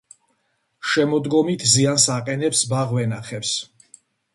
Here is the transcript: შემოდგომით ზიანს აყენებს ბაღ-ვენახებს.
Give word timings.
შემოდგომით 0.93 1.67
ზიანს 1.75 2.09
აყენებს 2.17 2.67
ბაღ-ვენახებს. 2.75 3.59